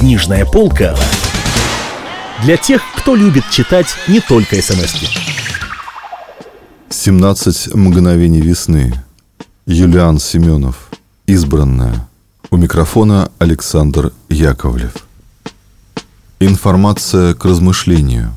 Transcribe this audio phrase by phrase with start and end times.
[0.00, 0.96] Книжная полка
[2.42, 5.06] для тех, кто любит читать не только смс -ки.
[6.88, 8.94] 17 мгновений весны.
[9.66, 10.88] Юлиан Семенов.
[11.26, 12.08] Избранная.
[12.50, 14.94] У микрофона Александр Яковлев.
[16.40, 18.32] Информация к размышлению.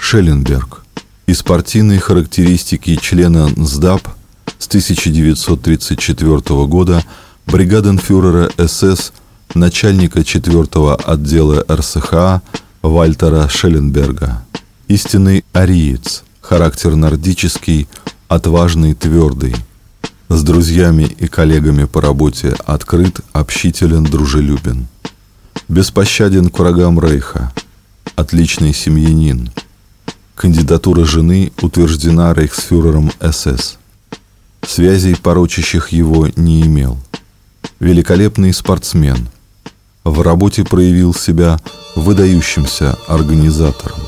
[0.00, 0.82] Шелленберг.
[1.28, 4.02] Из партийной характеристики члена НСДАП
[4.58, 7.04] с 1934 года
[7.46, 9.12] бригаденфюрера СС,
[9.54, 12.42] начальника 4 отдела РСХА
[12.82, 14.44] Вальтера Шелленберга.
[14.88, 17.88] Истинный ариец, характер нордический,
[18.28, 19.54] отважный, твердый.
[20.28, 24.86] С друзьями и коллегами по работе открыт, общителен, дружелюбен.
[25.68, 27.52] Беспощаден к врагам Рейха.
[28.16, 29.50] Отличный семьянин.
[30.34, 33.78] Кандидатура жены утверждена рейхсфюрером СС.
[34.66, 36.98] Связей, порочащих его, не имел.
[37.80, 39.28] Великолепный спортсмен.
[40.08, 41.58] В работе проявил себя
[41.94, 43.98] выдающимся организатором.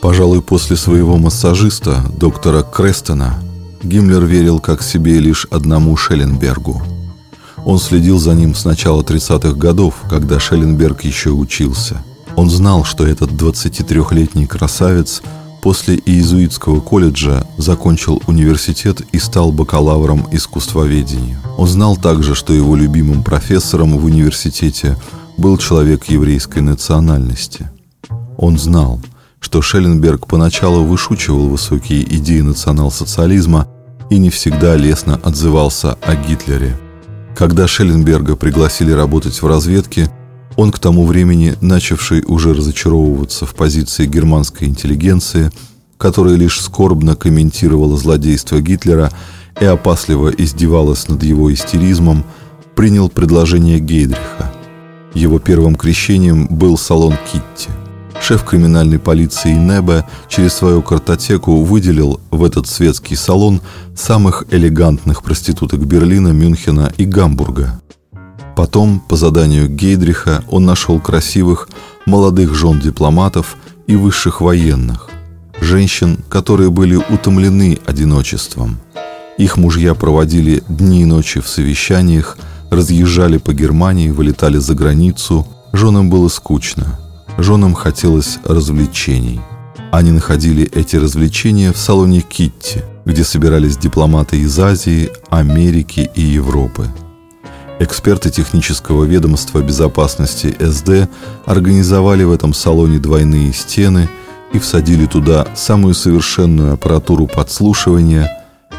[0.00, 3.40] Пожалуй, после своего массажиста, доктора Крестона,
[3.84, 6.82] Гиммлер верил как себе лишь одному Шелленбергу.
[7.64, 12.02] Он следил за ним с начала 30-х годов, когда Шелленберг еще учился.
[12.34, 15.22] Он знал, что этот 23-летний красавец–
[15.62, 21.40] После иезуитского колледжа закончил университет и стал бакалавром искусствоведения.
[21.56, 24.96] Он знал также, что его любимым профессором в университете
[25.36, 27.68] был человек еврейской национальности.
[28.36, 29.00] Он знал,
[29.40, 33.68] что Шелленберг поначалу вышучивал высокие идеи национал-социализма
[34.10, 36.76] и не всегда лестно отзывался о Гитлере.
[37.36, 40.10] Когда Шелленберга пригласили работать в разведке,
[40.58, 45.52] он к тому времени, начавший уже разочаровываться в позиции германской интеллигенции,
[45.98, 49.12] которая лишь скорбно комментировала злодейство Гитлера
[49.60, 52.24] и опасливо издевалась над его истеризмом,
[52.74, 54.52] принял предложение Гейдриха.
[55.14, 57.70] Его первым крещением был салон Китти.
[58.20, 63.60] Шеф криминальной полиции Небе через свою картотеку выделил в этот светский салон
[63.94, 67.80] самых элегантных проституток Берлина, Мюнхена и Гамбурга.
[68.58, 71.68] Потом, по заданию Гейдриха, он нашел красивых,
[72.06, 75.10] молодых жен дипломатов и высших военных,
[75.60, 78.80] женщин, которые были утомлены одиночеством.
[79.38, 82.36] Их мужья проводили дни и ночи в совещаниях,
[82.68, 85.46] разъезжали по Германии, вылетали за границу.
[85.72, 86.98] Женам было скучно.
[87.38, 89.40] Женам хотелось развлечений.
[89.92, 96.88] Они находили эти развлечения в салоне Китти, где собирались дипломаты из Азии, Америки и Европы.
[97.80, 101.08] Эксперты технического ведомства безопасности СД
[101.46, 104.08] организовали в этом салоне двойные стены
[104.52, 108.28] и всадили туда самую совершенную аппаратуру подслушивания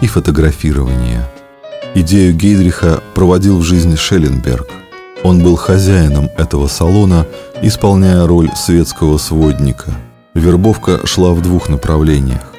[0.00, 1.28] и фотографирования.
[1.94, 4.68] Идею Гейдриха проводил в жизни Шелленберг.
[5.22, 7.26] Он был хозяином этого салона,
[7.62, 9.90] исполняя роль светского сводника.
[10.34, 12.55] Вербовка шла в двух направлениях.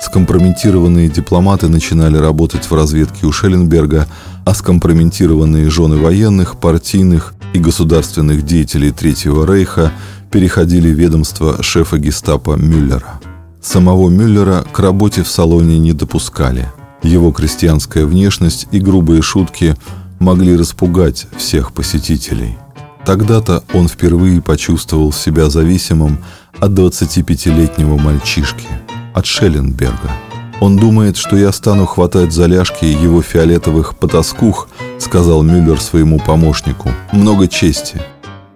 [0.00, 4.06] Скомпрометированные дипломаты начинали работать в разведке у Шелленберга,
[4.44, 9.92] а скомпрометированные жены военных, партийных и государственных деятелей Третьего Рейха
[10.30, 13.20] переходили в ведомство шефа гестапо Мюллера.
[13.60, 16.68] Самого Мюллера к работе в салоне не допускали.
[17.02, 19.76] Его крестьянская внешность и грубые шутки
[20.20, 22.56] могли распугать всех посетителей.
[23.04, 26.18] Тогда-то он впервые почувствовал себя зависимым
[26.60, 28.66] от 25-летнего мальчишки–
[29.18, 30.12] от Шелленберга.
[30.60, 34.68] «Он думает, что я стану хватать за ляжки его фиолетовых потаскух»,
[34.98, 36.90] сказал Мюллер своему помощнику.
[37.12, 38.00] «Много чести.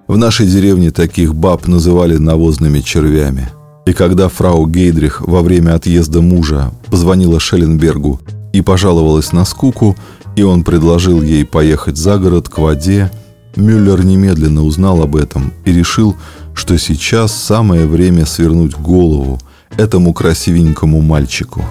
[0.09, 3.49] В нашей деревне таких баб называли навозными червями».
[3.87, 8.21] И когда фрау Гейдрих во время отъезда мужа позвонила Шелленбергу
[8.53, 9.97] и пожаловалась на скуку,
[10.37, 13.11] и он предложил ей поехать за город к воде,
[13.57, 16.15] Мюллер немедленно узнал об этом и решил,
[16.55, 19.41] что сейчас самое время свернуть голову–
[19.77, 21.65] этому красивенькому мальчику.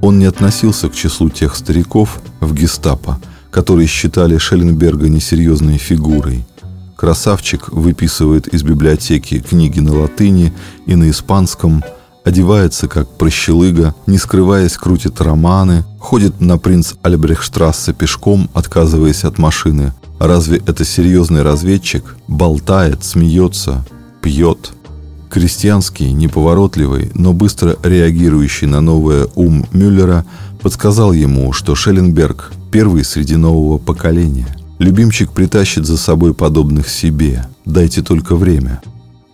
[0.00, 3.20] Он не относился к числу тех стариков в гестапо,
[3.50, 6.44] которые считали Шелленберга несерьезной фигурой.
[6.96, 10.52] Красавчик выписывает из библиотеки книги на латыни
[10.86, 11.84] и на испанском,
[12.24, 19.92] одевается как прощелыга, не скрываясь, крутит романы, ходит на принц Альбрехштрассе пешком, отказываясь от машины.
[20.18, 22.16] Разве это серьезный разведчик?
[22.28, 23.84] Болтает, смеется,
[24.20, 24.72] пьет–
[25.32, 30.26] Крестьянский, неповоротливый, но быстро реагирующий на новое ум Мюллера
[30.60, 34.54] подсказал ему, что Шелленберг– первый среди нового поколения.
[34.78, 37.46] Любимчик притащит за собой подобных себе.
[37.64, 38.82] Дайте только время.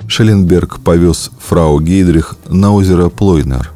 [0.06, 3.72] Шелленберг повез фрау Гейдрих на озеро Плойнер.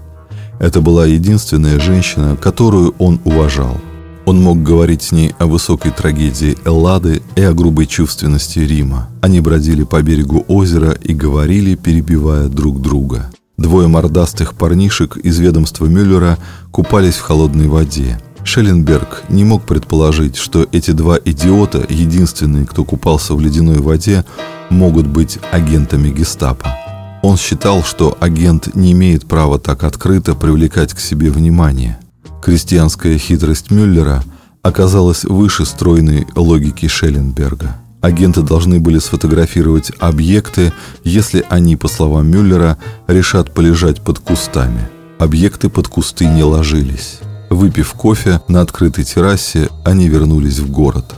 [0.61, 3.81] Это была единственная женщина, которую он уважал.
[4.25, 9.09] Он мог говорить с ней о высокой трагедии Эллады и о грубой чувственности Рима.
[9.21, 13.31] Они бродили по берегу озера и говорили, перебивая друг друга.
[13.59, 16.39] Двое мордастых парнишек из ведомства Мюллера
[16.71, 18.21] купались в холодной воде.
[18.45, 24.25] Шелленберг не мог предположить, что эти два идиота, единственные, кто купался в ледяной воде,
[24.71, 26.75] могут быть агентами гестапо.
[27.23, 31.99] Он считал, что агент не имеет права так открыто привлекать к себе внимание.
[32.43, 34.25] Крестьянская хитрость Мюллера
[34.63, 37.77] оказалась выше стройной логики Шелленберга.
[38.01, 40.73] Агенты должны были сфотографировать объекты,
[41.05, 44.89] если они, по словам Мюллера, решат полежать под кустами.
[45.21, 47.21] Объекты под кусты не ложились.
[47.49, 51.15] Выпив кофе на открытой террасе, они вернулись в город.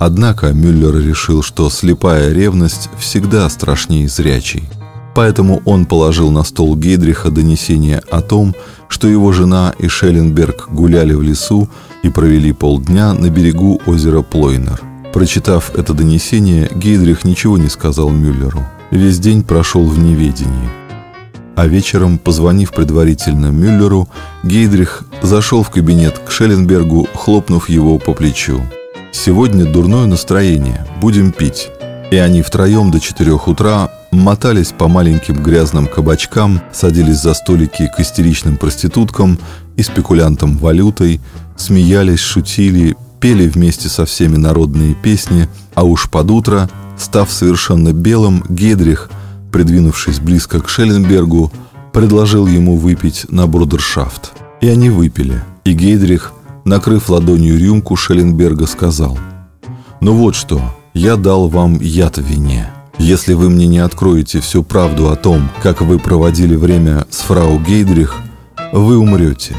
[0.00, 4.64] Однако Мюллер решил, что слепая ревность всегда страшнее зрячей.
[5.14, 8.54] Поэтому он положил на стол Гейдриха донесение о том,
[8.88, 11.68] что его жена и Шелленберг гуляли в лесу
[12.02, 14.80] и провели полдня на берегу озера Плойнер.
[15.12, 18.64] Прочитав это донесение, Гейдрих ничего не сказал Мюллеру.
[18.90, 20.70] Весь день прошел в неведении.
[21.56, 24.08] А вечером, позвонив предварительно Мюллеру,
[24.44, 28.62] Гейдрих зашел в кабинет к Шелленбергу, хлопнув его по плечу.
[29.10, 31.70] «Сегодня дурное настроение, будем пить».
[32.12, 38.00] И они втроем до четырех утра мотались по маленьким грязным кабачкам, садились за столики к
[38.00, 39.38] истеричным проституткам
[39.76, 41.20] и спекулянтам валютой,
[41.56, 48.44] смеялись, шутили, пели вместе со всеми народные песни, а уж под утро, став совершенно белым,
[48.48, 49.10] Гедрих,
[49.52, 51.52] придвинувшись близко к Шелленбергу,
[51.92, 54.32] предложил ему выпить на брудершафт.
[54.60, 56.32] И они выпили, и Гейдрих,
[56.64, 59.18] накрыв ладонью рюмку Шелленберга, сказал
[60.00, 60.60] «Ну вот что,
[60.94, 62.70] я дал вам яд в вине».
[62.98, 67.58] Если вы мне не откроете всю правду о том, как вы проводили время с фрау
[67.60, 68.16] Гейдрих,
[68.72, 69.56] вы умрете.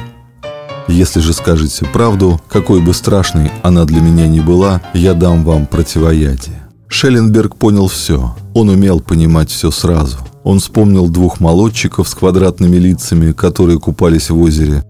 [0.90, 5.68] Если же скажете правду, какой бы страшной она для меня ни была, я дам вам
[5.68, 6.68] противоядие.
[6.90, 8.36] Шелленберг понял все.
[8.54, 10.18] Он умел понимать все сразу.
[10.44, 14.84] Он вспомнил двух молодчиков с квадратными лицами, которые купались в озере.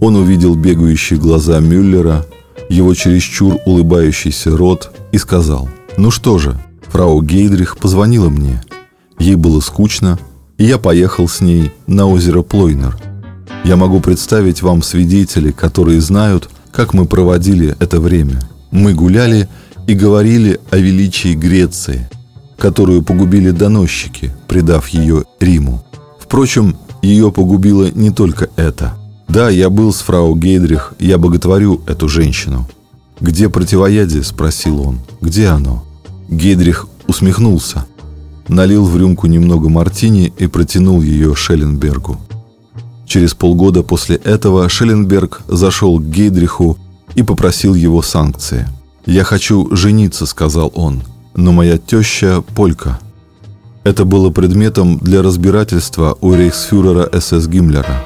[0.00, 2.26] Он увидел бегающие глаза Мюллера,
[2.68, 6.58] его чересчур улыбающийся рот и сказал, «Ну что же,
[6.92, 8.62] Фрау Гейдрих позвонила мне.
[9.18, 10.18] Ей было скучно,
[10.58, 12.98] и я поехал с ней на озеро Плойнер.
[13.64, 18.42] Я могу представить вам свидетелей, которые знают, как мы проводили это время.
[18.70, 19.48] Мы гуляли
[19.86, 22.10] и говорили о величии Греции,
[22.58, 25.82] которую погубили доносчики, предав ее Риму.
[26.20, 28.98] Впрочем, ее погубило не только это.
[29.28, 32.68] Да, я был с фрау Гейдрих, я боготворю эту женщину.
[33.18, 34.98] «Где противоядие?»– спросил он.
[35.22, 35.84] «Где оно?»
[36.32, 37.84] Гейдрих усмехнулся,
[38.48, 42.18] налил в рюмку немного мартини и протянул ее Шелленбергу.
[43.06, 46.78] Через полгода после этого Шелленберг зашел к Гейдриху
[47.14, 48.66] и попросил его санкции.
[49.04, 51.02] «Я хочу жениться»,— сказал он,—
[51.36, 52.98] «но моя теща— полька».
[53.84, 58.02] Это было предметом для разбирательства у рейхсфюрера СС Гиммлера.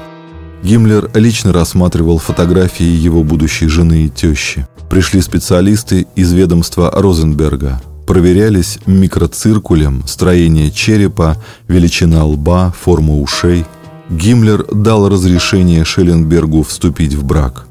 [0.63, 4.67] Гиммлер лично рассматривал фотографии его будущей жены и тещи.
[4.89, 11.37] Пришли специалисты из ведомства Розенберга– проверялись микроциркулем строение черепа,
[11.67, 13.65] величина лба, форма ушей.
[14.09, 17.67] Гиммлер дал разрешение Шелленбергу вступить в брак.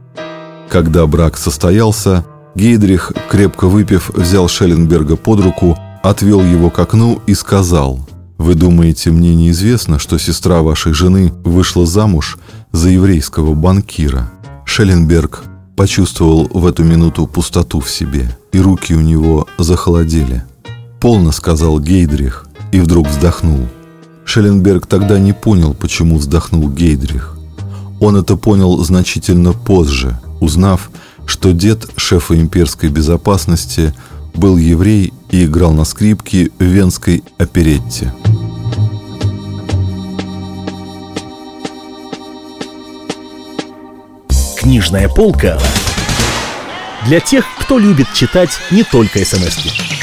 [0.68, 2.24] Когда брак состоялся,
[2.54, 8.06] Гейдрих, крепко выпив, взял Шелленберга под руку, отвел его к окну и сказал
[8.38, 12.38] «Вы думаете, мне неизвестно, что сестра вашей жены вышла замуж
[12.72, 14.30] за еврейского банкира?»
[14.64, 15.42] Шелленберг
[15.76, 20.42] почувствовал в эту минуту пустоту в себе, и руки у него захолодели.
[20.98, 23.68] «Полно»,— сказал Гейдрих, и вдруг вздохнул.
[24.24, 27.36] Шелленберг тогда не понял, почему вздохнул Гейдрих.
[28.00, 30.90] Он это понял значительно позже, узнав,
[31.26, 33.94] что дед шефа имперской безопасности
[34.34, 38.10] был еврей и играл на скрипке в венской оперетте.
[44.58, 45.58] Книжная полка
[47.06, 49.95] для тех, кто любит читать не только смс -ки.